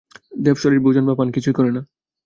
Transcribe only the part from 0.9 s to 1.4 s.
বা পান